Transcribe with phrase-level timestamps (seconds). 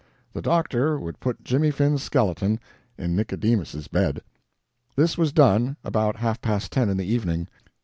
[0.33, 2.59] The doctor would put Jimmy Finn's skeleton
[2.97, 4.23] in Nicodemus's bed!
[4.95, 7.47] This was done about half past ten in the evening.